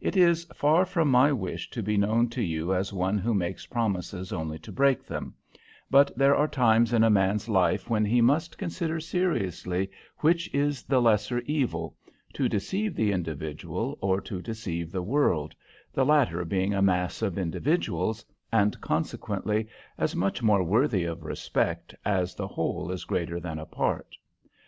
[0.00, 3.66] It is far from my wish to be known to you as one who makes
[3.66, 5.34] promises only to break them,
[5.90, 10.84] but there are times in a man's life when he must consider seriously which is
[10.84, 11.96] the lesser evil,
[12.34, 15.52] to deceive the individual or to deceive the world,
[15.92, 19.66] the latter being a mass of individuals, and, consequently,
[19.98, 24.14] as much more worthy of respect as the whole is greater than a part.